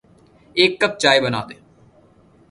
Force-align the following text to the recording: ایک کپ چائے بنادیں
ایک 0.55 0.71
کپ 0.81 0.93
چائے 1.01 1.19
بنادیں 1.25 1.59